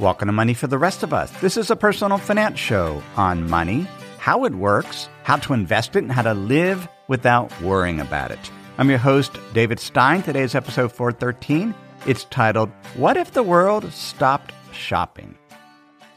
[0.00, 1.30] Welcome to Money for the Rest of Us.
[1.42, 3.86] This is a personal finance show on money,
[4.16, 8.38] how it works, how to invest it, and how to live without worrying about it.
[8.78, 10.22] I'm your host, David Stein.
[10.22, 11.74] Today's episode 413.
[12.06, 15.36] It's titled, What If the World Stopped Shopping?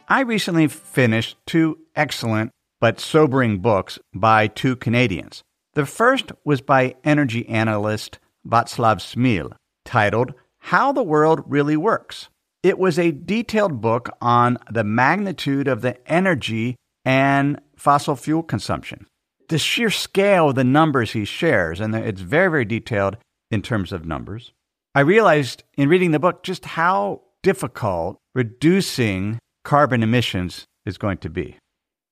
[0.07, 5.43] I recently finished two excellent but sobering books by two Canadians.
[5.73, 9.51] The first was by energy analyst Václav Smil,
[9.83, 12.29] titled How the World Really Works.
[12.63, 19.05] It was a detailed book on the magnitude of the energy and fossil fuel consumption.
[19.49, 23.17] The sheer scale of the numbers he shares, and it's very, very detailed
[23.51, 24.53] in terms of numbers.
[24.95, 31.29] I realized in reading the book just how difficult reducing carbon emissions is going to
[31.29, 31.57] be.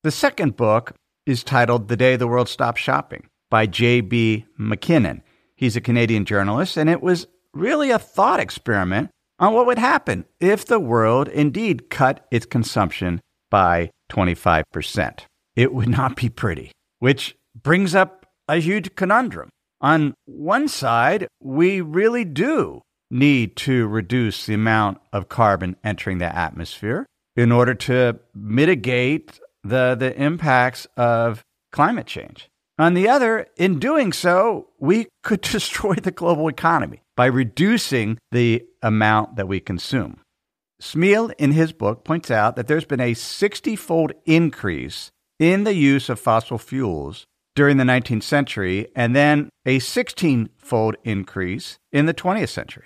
[0.03, 0.93] The second book
[1.25, 4.45] is titled The Day the World Stopped Shopping by J.B.
[4.57, 5.23] MacKinnon.
[5.55, 10.23] He's a Canadian journalist, and it was really a thought experiment on what would happen
[10.39, 15.19] if the world indeed cut its consumption by 25%.
[15.55, 19.49] It would not be pretty, which brings up a huge conundrum.
[19.81, 26.33] On one side, we really do need to reduce the amount of carbon entering the
[26.33, 32.47] atmosphere in order to mitigate the, the impacts of climate change.
[32.81, 38.65] On the other, in doing so, we could destroy the global economy by reducing the
[38.81, 40.19] amount that we consume.
[40.81, 45.75] Smil, in his book, points out that there's been a 60 fold increase in the
[45.75, 52.07] use of fossil fuels during the 19th century, and then a 16 fold increase in
[52.07, 52.85] the 20th century.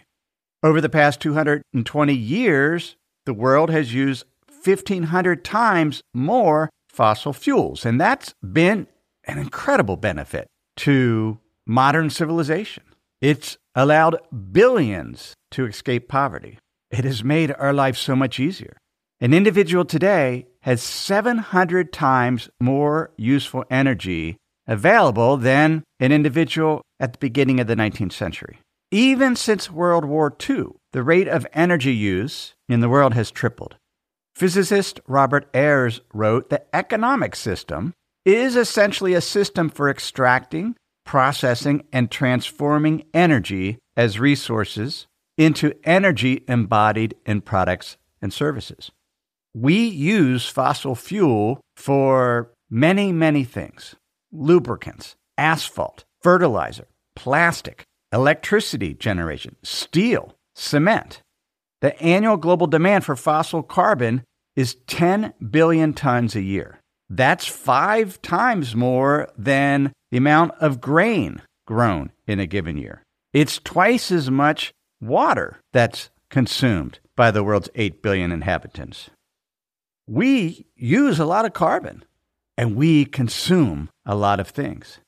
[0.62, 4.26] Over the past 220 years, the world has used
[4.66, 7.86] 1,500 times more fossil fuels.
[7.86, 8.88] And that's been
[9.26, 10.48] an incredible benefit
[10.78, 12.84] to modern civilization.
[13.22, 14.18] It's allowed
[14.52, 16.60] billions to escape poverty.
[16.92, 18.78] It has made our life so much easier.
[19.20, 24.38] An individual today has 700 times more useful energy
[24.68, 28.60] available than an individual at the beginning of the 19th century.
[28.92, 33.76] Even since World War II, the rate of energy use in the world has tripled.
[34.36, 37.94] Physicist Robert Ayres wrote The economic system
[38.26, 40.76] is essentially a system for extracting,
[41.06, 48.92] processing, and transforming energy as resources into energy embodied in products and services.
[49.54, 53.96] We use fossil fuel for many, many things
[54.32, 61.22] lubricants, asphalt, fertilizer, plastic, electricity generation, steel, cement.
[61.82, 64.24] The annual global demand for fossil carbon
[64.56, 66.80] is 10 billion tons a year.
[67.16, 73.04] That's five times more than the amount of grain grown in a given year.
[73.32, 79.10] It's twice as much water that's consumed by the world's 8 billion inhabitants.
[80.06, 82.04] We use a lot of carbon
[82.58, 85.00] and we consume a lot of things.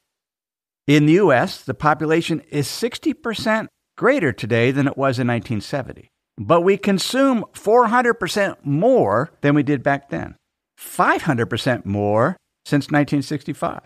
[0.87, 6.07] In the US, the population is 60% greater today than it was in 1970,
[6.37, 10.35] but we consume 400% more than we did back then.
[10.79, 13.81] 500% more since 1965.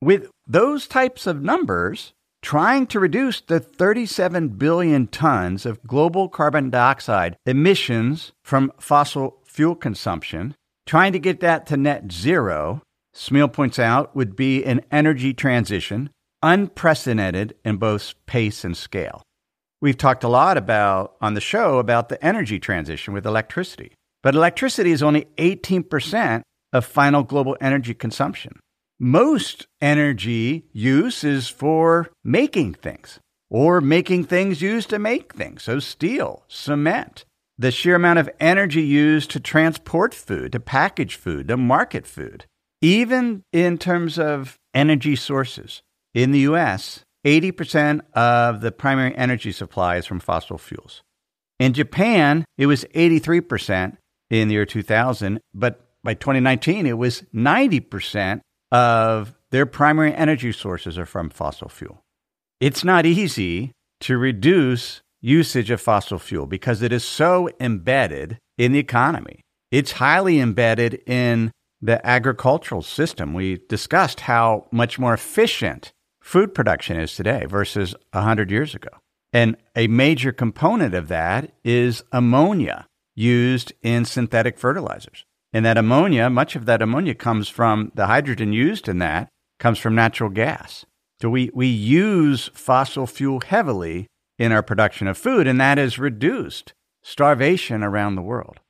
[0.00, 2.12] With those types of numbers,
[2.42, 9.74] trying to reduce the 37 billion tons of global carbon dioxide emissions from fossil fuel
[9.74, 10.54] consumption,
[10.86, 12.82] trying to get that to net zero,
[13.14, 16.10] Smil points out, would be an energy transition
[16.42, 19.22] unprecedented in both pace and scale.
[19.80, 23.94] We've talked a lot about on the show about the energy transition with electricity.
[24.28, 26.42] But electricity is only 18%
[26.74, 28.60] of final global energy consumption.
[29.00, 35.62] Most energy use is for making things or making things used to make things.
[35.62, 37.24] So, steel, cement,
[37.56, 42.44] the sheer amount of energy used to transport food, to package food, to market food.
[42.82, 45.80] Even in terms of energy sources,
[46.12, 51.00] in the US, 80% of the primary energy supply is from fossil fuels.
[51.58, 53.96] In Japan, it was 83%,
[54.30, 58.40] in the year 2000, but by 2019, it was 90%
[58.70, 62.02] of their primary energy sources are from fossil fuel.
[62.60, 68.72] It's not easy to reduce usage of fossil fuel because it is so embedded in
[68.72, 69.40] the economy.
[69.70, 73.34] It's highly embedded in the agricultural system.
[73.34, 78.90] We discussed how much more efficient food production is today versus 100 years ago.
[79.32, 82.86] And a major component of that is ammonia
[83.18, 85.24] used in synthetic fertilizers.
[85.52, 89.28] And that ammonia, much of that ammonia comes from the hydrogen used in that
[89.58, 90.84] comes from natural gas.
[91.20, 94.06] So we, we use fossil fuel heavily
[94.38, 96.72] in our production of food, and that has reduced
[97.02, 98.60] starvation around the world.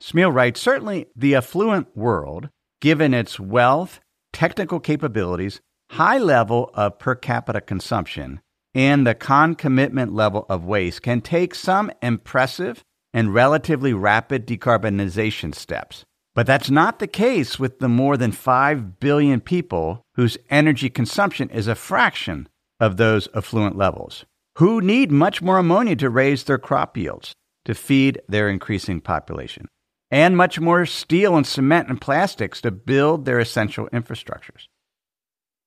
[0.00, 4.00] Smil writes Certainly, the affluent world, given its wealth,
[4.32, 5.60] technical capabilities,
[5.90, 8.40] high level of per capita consumption,
[8.74, 12.84] and the concomitant level of waste, can take some impressive
[13.14, 16.04] and relatively rapid decarbonization steps.
[16.34, 21.48] But that's not the case with the more than 5 billion people whose energy consumption
[21.48, 22.48] is a fraction
[22.80, 24.24] of those affluent levels,
[24.58, 27.32] who need much more ammonia to raise their crop yields
[27.64, 29.68] to feed their increasing population,
[30.10, 34.66] and much more steel and cement and plastics to build their essential infrastructures.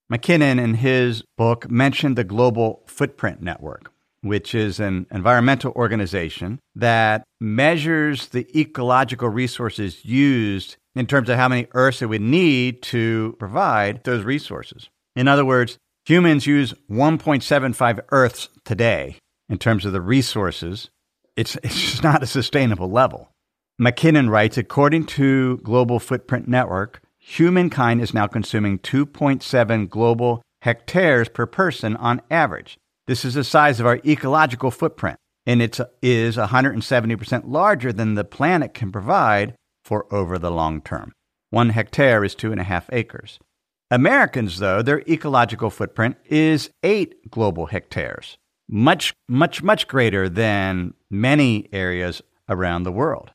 [0.10, 3.92] MacKinnon, in his book, mentioned the Global Footprint Network,
[4.22, 11.48] which is an environmental organization that measures the ecological resources used in terms of how
[11.48, 14.90] many Earths it would need to provide those resources.
[15.16, 19.18] In other words, humans use 1.75 Earths today
[19.50, 20.90] in terms of the resources.
[21.36, 23.30] It's, it's just not a sustainable level.
[23.80, 31.46] MacKinnon writes According to Global Footprint Network, humankind is now consuming 2.7 global hectares per
[31.46, 32.78] person on average.
[33.08, 38.26] This is the size of our ecological footprint, and it is 170% larger than the
[38.26, 39.56] planet can provide
[39.86, 41.14] for over the long term.
[41.50, 43.40] One hectare is two and a half acres.
[43.90, 48.38] Americans, though, their ecological footprint is eight global hectares,
[48.68, 53.32] much, much, much greater than many areas around the world.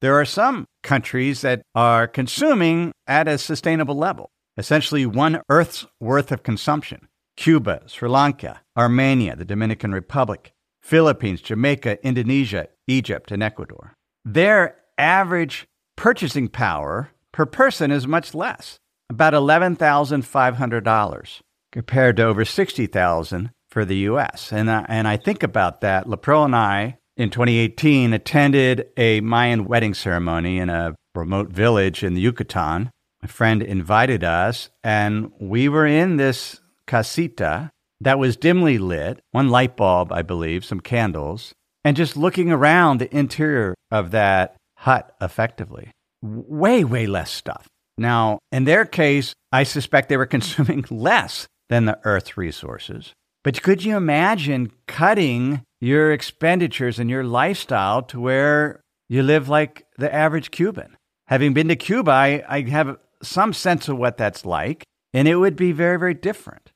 [0.00, 6.30] There are some countries that are consuming at a sustainable level, essentially one Earth's worth
[6.30, 7.08] of consumption.
[7.38, 10.52] Cuba, Sri Lanka, Armenia, the Dominican Republic,
[10.82, 13.94] Philippines, Jamaica, Indonesia, Egypt, and Ecuador.
[14.24, 21.40] Their average purchasing power per person is much less, about $11,500
[21.70, 24.52] compared to over 60,000 for the US.
[24.52, 26.08] And I, and I think about that.
[26.08, 32.14] Lapril and I in 2018 attended a Mayan wedding ceremony in a remote village in
[32.14, 32.90] the Yucatan.
[33.22, 37.70] A friend invited us, and we were in this casita
[38.00, 41.52] that was dimly lit, one light bulb, I believe, some candles,
[41.84, 45.90] and just looking around the interior of that hut effectively.
[46.22, 47.66] Way, way less stuff.
[47.96, 53.12] Now, in their case, I suspect they were consuming less than the Earth's resources.
[53.44, 59.86] But could you imagine cutting your expenditures and your lifestyle to where you live like
[59.96, 60.96] the average Cuban?
[61.28, 65.36] Having been to Cuba, I, I have some sense of what that's like, and it
[65.36, 66.72] would be very, very different.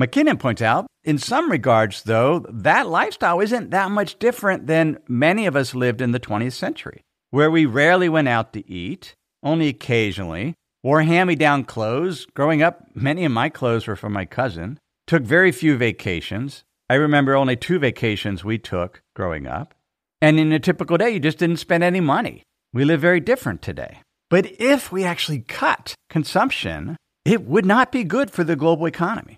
[0.00, 5.44] MacKinnon points out, in some regards, though, that lifestyle isn't that much different than many
[5.44, 9.68] of us lived in the 20th century, where we rarely went out to eat, only
[9.68, 12.24] occasionally, wore hand me down clothes.
[12.32, 16.64] Growing up, many of my clothes were from my cousin, took very few vacations.
[16.88, 19.74] I remember only two vacations we took growing up.
[20.22, 22.42] And in a typical day, you just didn't spend any money.
[22.72, 24.00] We live very different today.
[24.30, 26.96] But if we actually cut consumption,
[27.26, 29.36] it would not be good for the global economy.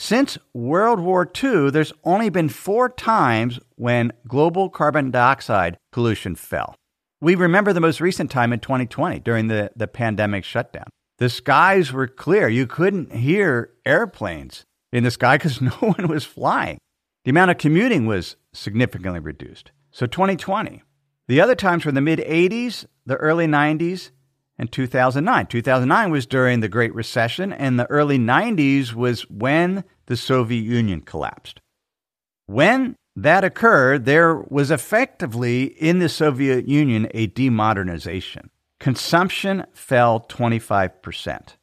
[0.00, 6.76] Since World War II, there's only been four times when global carbon dioxide pollution fell.
[7.20, 10.84] We remember the most recent time in 2020 during the, the pandemic shutdown.
[11.18, 12.48] The skies were clear.
[12.48, 14.62] You couldn't hear airplanes
[14.92, 16.78] in the sky because no one was flying.
[17.24, 19.72] The amount of commuting was significantly reduced.
[19.90, 20.80] So 2020.
[21.26, 24.12] The other times were the mid 80s, the early 90s,
[24.58, 25.46] and 2009.
[25.46, 31.00] 2009 was during the Great Recession, and the early 90s was when the Soviet Union
[31.00, 31.60] collapsed.
[32.46, 38.48] When that occurred, there was effectively in the Soviet Union a demodernization.
[38.80, 41.56] Consumption fell 25%.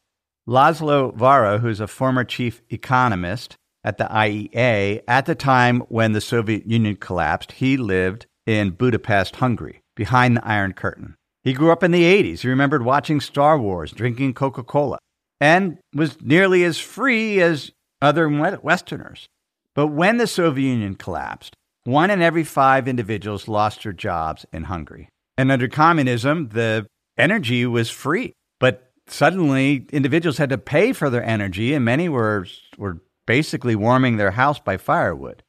[0.48, 6.20] Laszlo Varro, who's a former chief economist at the IEA, at the time when the
[6.20, 11.16] Soviet Union collapsed, he lived in Budapest, Hungary, behind the Iron Curtain.
[11.46, 12.40] He grew up in the 80s.
[12.40, 14.98] He remembered watching Star Wars, drinking Coca Cola,
[15.40, 17.70] and was nearly as free as
[18.02, 19.28] other Westerners.
[19.72, 24.64] But when the Soviet Union collapsed, one in every five individuals lost their jobs in
[24.64, 25.08] Hungary.
[25.38, 28.32] And under communism, the energy was free.
[28.58, 34.16] But suddenly, individuals had to pay for their energy, and many were, were basically warming
[34.16, 35.44] their house by firewood.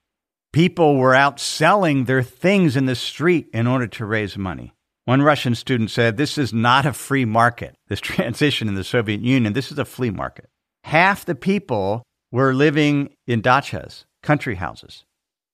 [0.53, 4.73] People were out selling their things in the street in order to raise money.
[5.07, 7.77] One Russian student said, This is not a free market.
[7.87, 10.49] This transition in the Soviet Union, this is a flea market.
[10.83, 15.05] Half the people were living in dachas, country houses.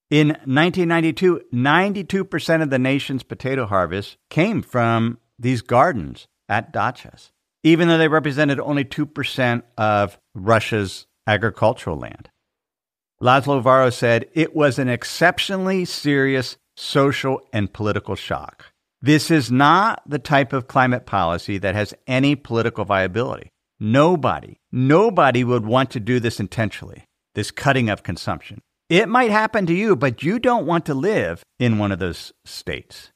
[0.10, 7.30] In 1992, 92% of the nation's potato harvest came from these gardens at dachas,
[7.64, 12.32] even though they represented only 2% of Russia's agricultural land.
[13.22, 18.73] Laszlo Varro said it was an exceptionally serious social and political shock.
[19.04, 23.50] This is not the type of climate policy that has any political viability.
[23.78, 27.04] Nobody, nobody would want to do this intentionally,
[27.36, 28.62] this cutting of consumption.
[28.88, 32.32] It might happen to you, but you don't want to live in one of those
[32.46, 33.12] states.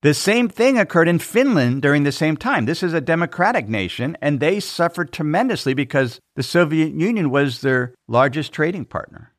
[0.00, 2.64] The same thing occurred in Finland during the same time.
[2.64, 7.92] This is a democratic nation, and they suffered tremendously because the Soviet Union was their
[8.08, 9.34] largest trading partner.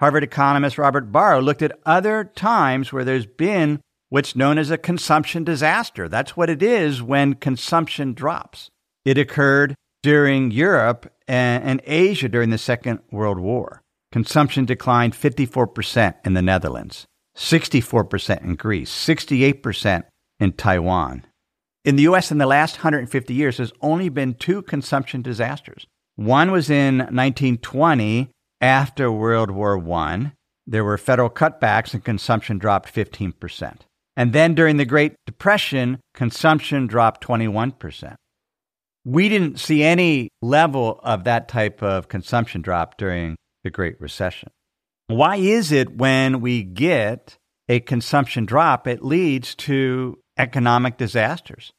[0.00, 3.80] Harvard economist Robert Barro looked at other times where there's been
[4.16, 6.08] what's known as a consumption disaster.
[6.08, 8.70] That's what it is when consumption drops.
[9.04, 13.82] It occurred during Europe and, Asia during the Second World War.
[14.12, 17.04] Consumption declined 54% in the Netherlands,
[17.36, 20.04] 64% in Greece, 68%
[20.40, 21.26] in Taiwan.
[21.84, 25.86] In the US in the last 150 years, there's only been two consumption disasters.
[26.14, 28.30] One was in 1920
[28.62, 30.32] after World War I.
[30.66, 33.80] There were federal cutbacks and consumption dropped 15%.
[34.16, 38.14] And then during the Great Depression, consumption dropped 21%.
[39.04, 44.50] We didn't see any level of that type of consumption drop during the Great Recession.
[45.08, 47.36] Why is it when we get
[47.68, 51.72] a consumption drop, it leads to economic disasters?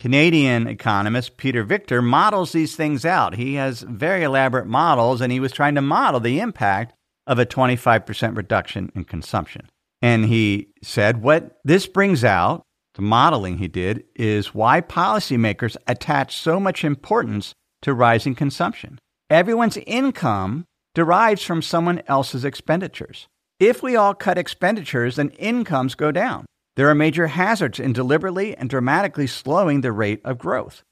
[0.00, 3.36] Canadian economist Peter Victor models these things out.
[3.36, 6.94] He has very elaborate models, and he was trying to model the impact
[7.26, 9.68] of a 25% reduction in consumption.
[10.04, 12.60] And he said what this brings out,
[12.94, 18.98] the modeling he did, is why policymakers attach so much importance to rising consumption.
[19.30, 23.28] Everyone's income derives from someone else's expenditures.
[23.58, 26.44] If we all cut expenditures, then incomes go down.
[26.76, 30.82] There are major hazards in deliberately and dramatically slowing the rate of growth.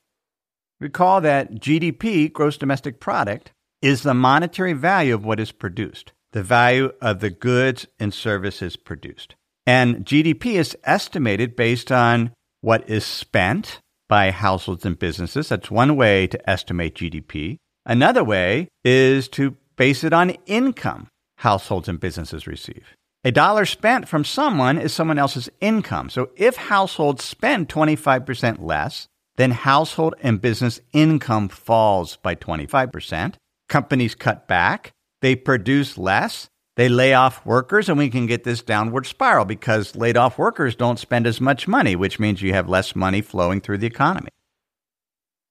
[0.81, 3.53] Recall that GDP, gross domestic product,
[3.83, 8.77] is the monetary value of what is produced the value of the goods and services
[8.77, 9.35] produced.
[9.67, 15.49] And GDP is estimated based on what is spent by households and businesses.
[15.49, 17.59] That's one way to estimate GDP.
[17.87, 21.09] Another way is to base it on income
[21.39, 22.95] households and businesses receive.
[23.25, 26.11] A dollar spent from someone is someone else's income.
[26.11, 33.35] So if households spend 25% less, then household and business income falls by 25%.
[33.69, 38.61] Companies cut back, they produce less, they lay off workers, and we can get this
[38.61, 42.69] downward spiral because laid off workers don't spend as much money, which means you have
[42.69, 44.29] less money flowing through the economy.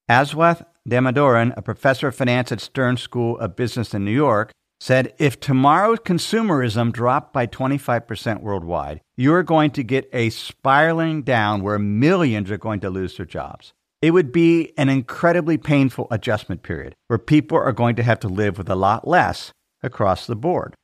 [0.10, 5.14] Aswath Damodaran, a professor of finance at Stern School of Business in New York, said
[5.20, 11.78] if tomorrow's consumerism dropped by 25% worldwide, you're going to get a spiraling down where
[11.78, 13.74] millions are going to lose their jobs.
[14.02, 18.28] It would be an incredibly painful adjustment period where people are going to have to
[18.28, 19.52] live with a lot less
[19.84, 20.76] across the board.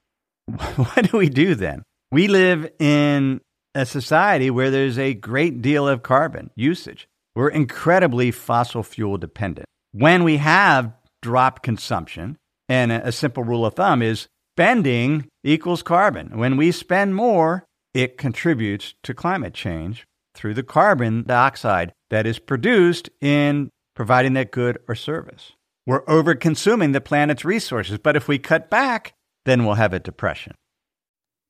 [0.76, 1.84] what do we do then?
[2.12, 3.42] We live in
[3.76, 7.08] a society where there's a great deal of carbon usage.
[7.36, 9.68] We're incredibly fossil fuel dependent.
[9.92, 12.38] When we have drop consumption,
[12.70, 16.38] and a simple rule of thumb is spending equals carbon.
[16.38, 22.40] When we spend more, it contributes to climate change through the carbon dioxide that is
[22.40, 25.54] produced in providing that good or service.
[25.88, 29.14] We're over consuming the planet's resources, but if we cut back,
[29.46, 30.54] then we'll have a depression.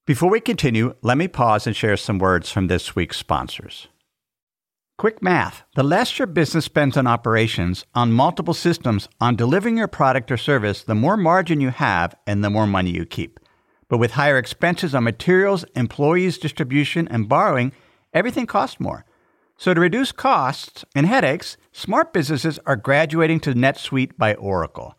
[0.06, 3.88] Before we continue, let me pause and share some words from this week's sponsors.
[5.00, 9.88] Quick math the less your business spends on operations, on multiple systems, on delivering your
[9.88, 13.40] product or service, the more margin you have and the more money you keep.
[13.90, 17.74] But with higher expenses on materials, employees, distribution, and borrowing,
[18.14, 19.04] everything costs more.
[19.60, 24.96] So, to reduce costs and headaches, smart businesses are graduating to NetSuite by Oracle.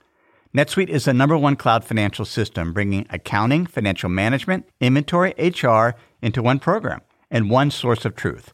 [0.53, 6.43] NetSuite is the number one cloud financial system, bringing accounting, financial management, inventory, HR into
[6.43, 8.53] one program and one source of truth.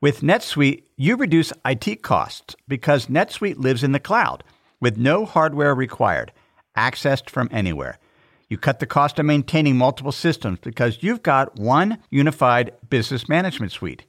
[0.00, 4.44] With NetSuite, you reduce IT costs because NetSuite lives in the cloud
[4.80, 6.32] with no hardware required,
[6.78, 7.98] accessed from anywhere.
[8.48, 13.72] You cut the cost of maintaining multiple systems because you've got one unified business management
[13.72, 14.04] suite.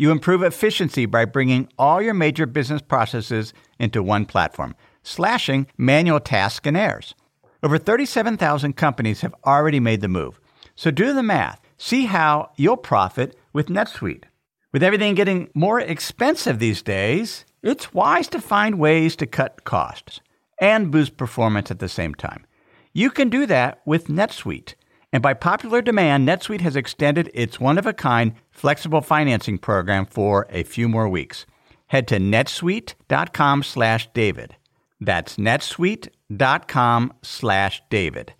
[0.00, 6.20] You improve efficiency by bringing all your major business processes into one platform, slashing manual
[6.20, 7.16] tasks and errors.
[7.64, 10.38] Over 37,000 companies have already made the move.
[10.76, 11.60] So do the math.
[11.78, 14.24] See how you'll profit with NetSuite.
[14.72, 20.20] With everything getting more expensive these days, it's wise to find ways to cut costs
[20.60, 22.46] and boost performance at the same time.
[22.92, 24.74] You can do that with NetSuite.
[25.12, 30.04] And by popular demand, NetSuite has extended its one of a kind flexible financing program
[30.06, 31.46] for a few more weeks.
[31.86, 34.56] Head to netsuite.com slash David.
[35.00, 38.34] That's netsuite.com slash David.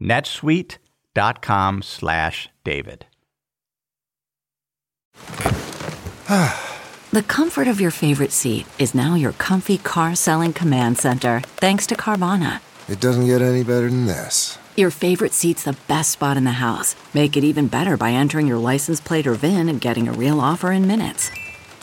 [0.00, 3.06] netsuite.com slash David.
[7.14, 11.86] The comfort of your favorite seat is now your comfy car selling command center, thanks
[11.86, 12.60] to Carvana.
[12.88, 14.58] It doesn't get any better than this.
[14.76, 16.96] Your favorite seat's the best spot in the house.
[17.14, 20.40] Make it even better by entering your license plate or VIN and getting a real
[20.40, 21.30] offer in minutes.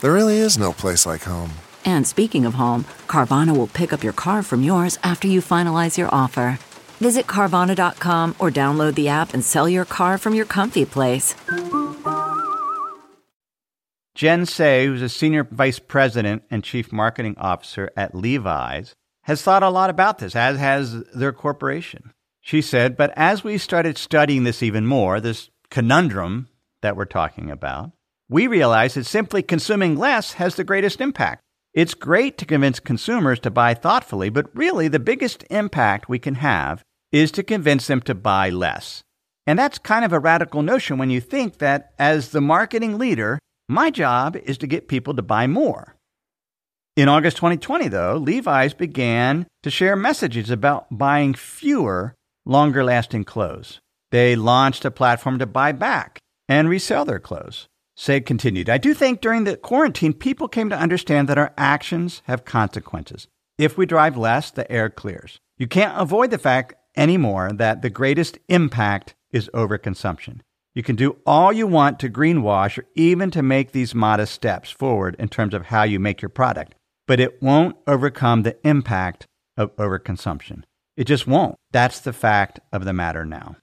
[0.02, 1.52] There really is no place like home.
[1.86, 5.96] And speaking of home, Carvana will pick up your car from yours after you finalize
[5.96, 6.58] your offer.
[6.98, 11.34] Visit Carvana.com or download the app and sell your car from your comfy place.
[14.14, 19.62] Jen Sey, who's a senior vice president and chief marketing officer at Levi's, has thought
[19.62, 22.12] a lot about this, as has their corporation.
[22.42, 26.48] She said, but as we started studying this even more, this conundrum
[26.82, 27.92] that we're talking about,
[28.28, 31.40] we realized that simply consuming less has the greatest impact.
[31.72, 36.34] It's great to convince consumers to buy thoughtfully, but really the biggest impact we can
[36.34, 36.82] have
[37.12, 39.02] is to convince them to buy less.
[39.46, 43.38] And that's kind of a radical notion when you think that as the marketing leader,
[43.68, 45.96] my job is to get people to buy more.
[46.96, 53.80] In August 2020, though, Levi's began to share messages about buying fewer, longer lasting clothes.
[54.10, 56.18] They launched a platform to buy back
[56.48, 57.68] and resell their clothes.
[57.96, 62.22] Sey continued, I do think during the quarantine, people came to understand that our actions
[62.24, 63.26] have consequences.
[63.58, 65.38] If we drive less, the air clears.
[65.58, 70.40] You can't avoid the fact anymore that the greatest impact is overconsumption.
[70.74, 74.70] You can do all you want to greenwash or even to make these modest steps
[74.70, 76.74] forward in terms of how you make your product,
[77.06, 79.26] but it won't overcome the impact
[79.56, 80.64] of overconsumption.
[80.96, 81.56] It just won't.
[81.72, 83.56] That's the fact of the matter now.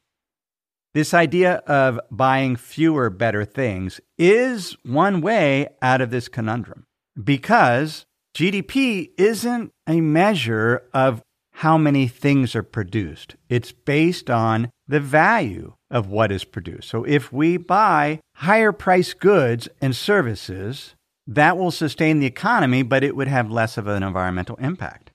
[0.93, 6.85] This idea of buying fewer better things is one way out of this conundrum
[7.21, 11.21] because GDP isn't a measure of
[11.53, 13.35] how many things are produced.
[13.49, 16.89] It's based on the value of what is produced.
[16.89, 20.95] So if we buy higher priced goods and services,
[21.27, 25.11] that will sustain the economy, but it would have less of an environmental impact.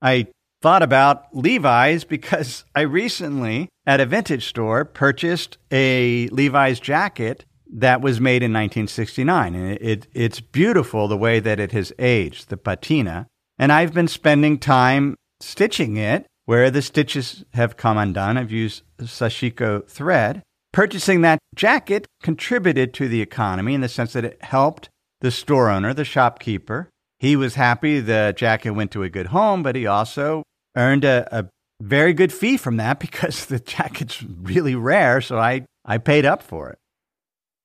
[0.00, 0.28] I
[0.60, 8.00] thought about Levi's because I recently, at a vintage store, purchased a Levi's jacket that
[8.00, 9.54] was made in 1969.
[9.54, 13.26] And it, it, it's beautiful the way that it has aged, the patina.
[13.58, 18.38] And I've been spending time stitching it where the stitches have come undone.
[18.38, 20.42] I've used Sashiko thread.
[20.72, 24.88] Purchasing that jacket contributed to the economy in the sense that it helped
[25.20, 26.88] the store owner, the shopkeeper.
[27.18, 30.44] He was happy the jacket went to a good home, but he also
[30.76, 31.48] earned a, a
[31.80, 36.42] very good fee from that because the jacket's really rare, so I, I paid up
[36.42, 36.78] for it.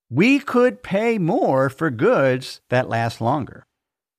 [0.09, 3.63] We could pay more for goods that last longer.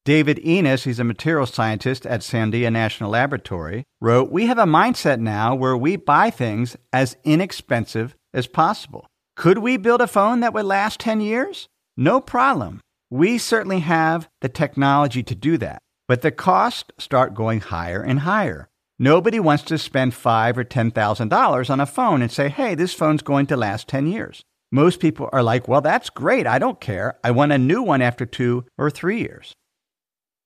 [0.04, 5.18] David Enos, he's a material scientist at Sandia National Laboratory, wrote, We have a mindset
[5.18, 9.06] now where we buy things as inexpensive as possible.
[9.36, 11.68] Could we build a phone that would last 10 years?
[11.96, 12.80] No problem.
[13.10, 18.20] We certainly have the technology to do that, but the costs start going higher and
[18.20, 18.68] higher.
[18.98, 22.74] Nobody wants to spend five or ten thousand dollars on a phone and say, "Hey,
[22.74, 26.46] this phone's going to last ten years." Most people are like, "Well, that's great.
[26.46, 27.18] I don't care.
[27.22, 29.54] I want a new one after two or three years."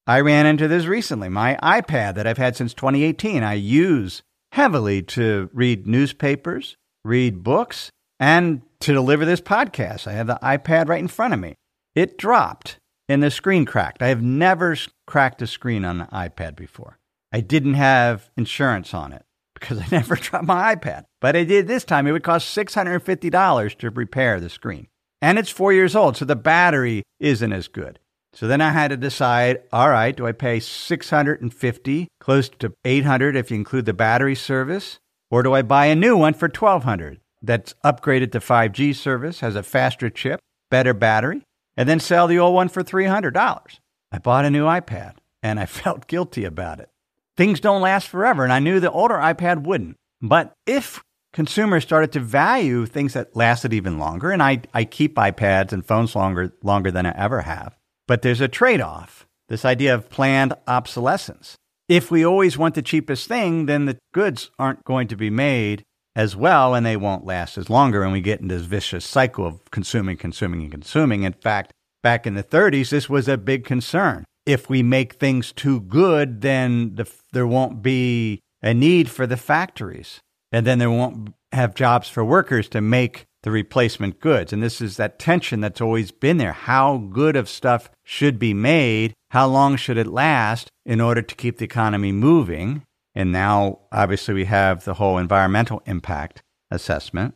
[0.07, 1.29] I ran into this recently.
[1.29, 7.91] My iPad that I've had since 2018, I use heavily to read newspapers, read books,
[8.19, 10.07] and to deliver this podcast.
[10.07, 11.55] I have the iPad right in front of me.
[11.99, 14.05] It dropped and the screen cracked.
[14.05, 14.77] I have never
[15.09, 17.01] cracked a screen on an iPad before.
[17.33, 21.07] I didn't have insurance on it because I never dropped my iPad.
[21.21, 22.07] But I did this time.
[22.07, 24.87] It would cost $650 to repair the screen.
[25.21, 27.99] And it's four years old, so the battery isn't as good.
[28.33, 33.35] So then I had to decide, all right, do I pay 650, close to 800
[33.35, 35.01] if you include the battery service,
[35.33, 39.57] or do I buy a new one for 1200 that's upgraded to 5G service, has
[39.57, 40.39] a faster chip,
[40.71, 41.43] better battery,
[41.79, 43.79] and then sell the old one for $300?
[44.11, 46.91] I bought a new iPad and I felt guilty about it.
[47.37, 49.97] Things don't last forever, and I knew the older iPad wouldn't.
[50.21, 51.01] But if
[51.33, 55.87] consumers started to value things that lasted even longer, and I, I keep iPads and
[55.87, 57.77] phones longer longer than I ever have,
[58.09, 61.57] but there's a trade off this idea of planned obsolescence.
[61.89, 65.85] If we always want the cheapest thing, then the goods aren't going to be made
[66.19, 68.03] as well, and they won't last as longer.
[68.03, 71.23] And we get into this vicious cycle of consuming, consuming, and consuming.
[71.23, 74.25] In fact, back in the 30s, this was a big concern.
[74.45, 79.37] If we make things too good, then the, there won't be a need for the
[79.37, 80.19] factories.
[80.51, 84.53] And then there won't have jobs for workers to make the replacement goods.
[84.53, 86.53] And this is that tension that's always been there.
[86.53, 89.15] How good of stuff should be made?
[89.31, 92.83] How long should it last in order to keep the economy moving?
[93.19, 97.35] And now, obviously, we have the whole environmental impact assessment.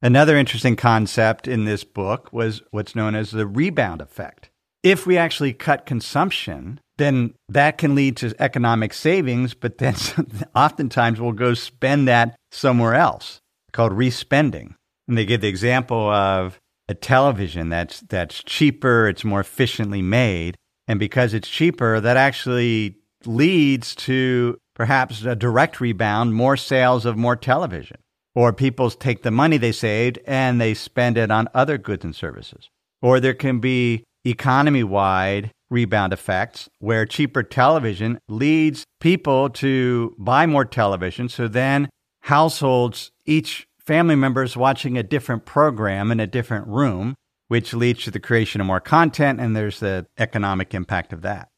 [0.00, 4.48] Another interesting concept in this book was what's known as the rebound effect.
[4.84, 9.96] If we actually cut consumption, then that can lead to economic savings, but then
[10.54, 13.40] oftentimes we'll go spend that somewhere else,
[13.72, 14.76] called respending.
[15.08, 20.54] And they give the example of a television that's that's cheaper, it's more efficiently made,
[20.86, 27.16] and because it's cheaper, that actually leads to perhaps a direct rebound, more sales of
[27.18, 27.98] more television.
[28.34, 32.14] Or people take the money they saved and they spend it on other goods and
[32.14, 32.70] services.
[33.02, 40.46] Or there can be economy wide rebound effects where cheaper television leads people to buy
[40.46, 41.28] more television.
[41.28, 41.90] So then
[42.22, 47.16] households, each family member is watching a different program in a different room,
[47.48, 49.40] which leads to the creation of more content.
[49.40, 51.48] And there's the economic impact of that.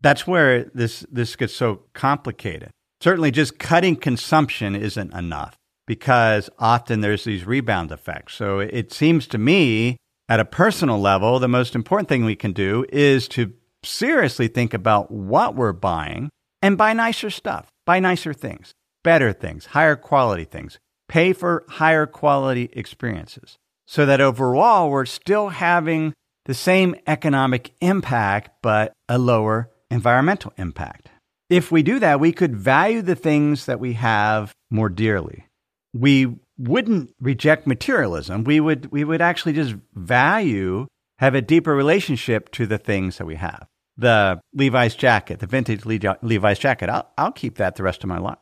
[0.00, 2.70] That's where this, this gets so complicated.
[3.00, 8.34] Certainly, just cutting consumption isn't enough because often there's these rebound effects.
[8.34, 9.96] So it seems to me
[10.28, 14.72] at a personal level, the most important thing we can do is to seriously think
[14.74, 16.30] about what we're buying
[16.62, 22.06] and buy nicer stuff, buy nicer things, better things, higher quality things, pay for higher
[22.06, 23.58] quality experiences
[23.88, 31.08] so that overall we're still having the same economic impact, but a lower environmental impact.
[31.48, 35.46] If we do that, we could value the things that we have more dearly
[35.92, 38.44] we wouldn't reject materialism.
[38.44, 40.86] We would, we would actually just value,
[41.18, 43.66] have a deeper relationship to the things that we have.
[43.96, 48.18] The Levi's jacket, the vintage Levi's jacket, I'll, I'll keep that the rest of my
[48.18, 48.38] life.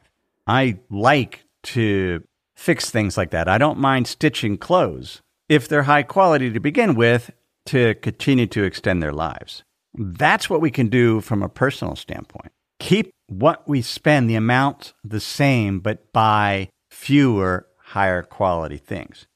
[0.47, 2.23] I like to
[2.55, 3.49] fix things like that.
[3.49, 7.31] I don't mind stitching clothes if they're high quality to begin with
[7.67, 9.63] to continue to extend their lives.
[9.99, 12.53] That's what we can do from a personal standpoint.
[12.79, 19.27] Keep what we spend, the amount the same, but buy fewer higher quality things.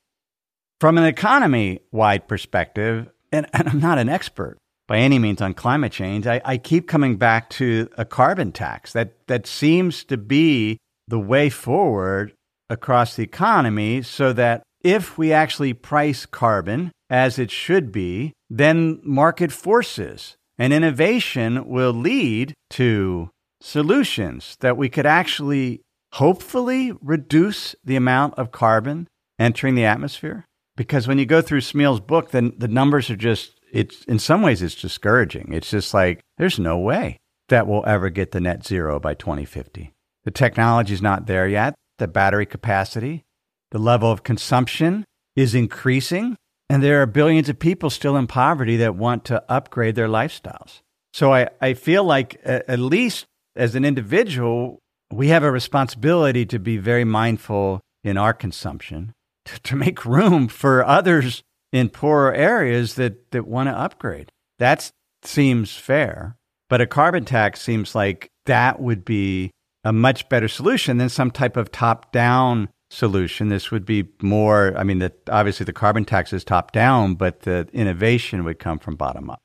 [0.81, 5.55] From an economy wide perspective, and, and, I'm not an expert by any means on
[5.55, 10.16] climate change, I, I keep coming back to a carbon tax that, that seems to
[10.16, 12.35] be the way forward
[12.68, 19.01] across the economy so that if we actually price carbon as it should be, then
[19.05, 23.29] market forces and innovation will lead to
[23.61, 25.81] solutions that we could actually
[26.12, 29.09] hopefully reduce the amount of carbon
[29.40, 30.44] entering the atmosphere?
[30.77, 34.40] Because when you go through Smil's book, then the numbers are just, it's, in some
[34.40, 35.53] ways, it's discouraging.
[35.53, 39.92] It's just like, there's no way that we'll ever get the net zero by 2050.
[40.22, 41.75] The technology's not there yet.
[41.98, 43.25] The battery capacity,
[43.72, 46.37] the level of consumption is increasing.
[46.72, 50.80] And there are billions of people still in poverty that want to upgrade their lifestyles.
[51.12, 54.78] So I, I feel like, at least as an individual,
[55.12, 59.12] we have a responsibility to be very mindful in our consumption
[59.44, 61.42] to, to make room for others
[61.74, 64.30] in poorer areas that, that want to upgrade.
[64.58, 64.90] That
[65.24, 66.38] seems fair.
[66.70, 69.50] But a carbon tax seems like that would be
[69.85, 73.48] a much better solution than some type of top down solution.
[73.48, 77.40] This would be more, I mean, the, obviously the carbon tax is top down, but
[77.40, 79.40] the innovation would come from bottom up.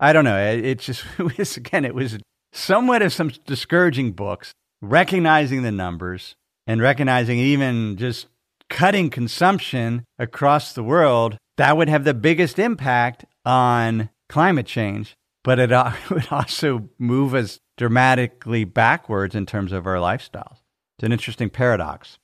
[0.00, 0.38] I don't know.
[0.38, 2.18] It, it just it was, again, it was
[2.52, 8.26] somewhat of some discouraging books recognizing the numbers and recognizing even just
[8.70, 15.14] cutting consumption across the world, that would have the biggest impact on climate change.
[15.42, 15.70] But it
[16.10, 20.58] would also move us dramatically backwards in terms of our lifestyles.
[20.96, 22.18] It's an interesting paradox.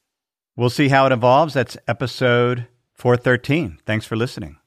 [0.60, 1.54] We'll see how it evolves.
[1.54, 3.78] That's episode 413.
[3.86, 4.58] Thanks for listening.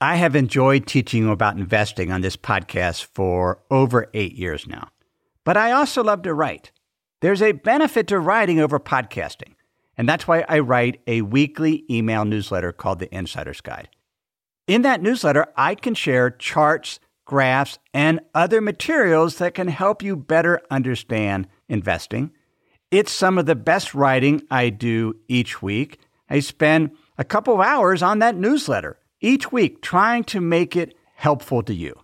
[0.00, 4.88] I have enjoyed teaching you about investing on this podcast for over eight years now,
[5.44, 6.72] but I also love to write.
[7.20, 9.54] There's a benefit to writing over podcasting,
[9.96, 13.90] and that's why I write a weekly email newsletter called The Insider's Guide.
[14.66, 20.16] In that newsletter, I can share charts, graphs, and other materials that can help you
[20.16, 22.32] better understand investing.
[22.90, 25.98] It's some of the best writing I do each week.
[26.30, 30.94] I spend a couple of hours on that newsletter each week trying to make it
[31.14, 32.00] helpful to you.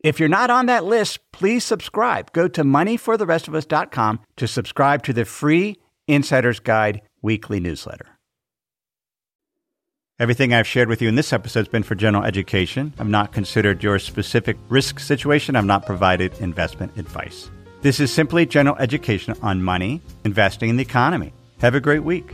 [0.00, 2.32] If you're not on that list, please subscribe.
[2.32, 8.06] Go to moneyfortherestofus.com to subscribe to the free Insider's Guide weekly newsletter.
[10.18, 12.94] Everything I've shared with you in this episode has been for general education.
[12.98, 15.56] I've not considered your specific risk situation.
[15.56, 17.50] I've not provided investment advice.
[17.86, 21.32] This is simply general education on money, investing in the economy.
[21.60, 22.32] Have a great week.